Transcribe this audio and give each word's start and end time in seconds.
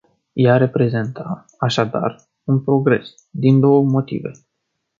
Ea 0.33 0.57
reprezenta, 0.57 1.45
așadar, 1.57 2.15
un 2.43 2.63
progres, 2.63 3.07
din 3.29 3.59
două 3.59 3.83
motive. 3.83 4.31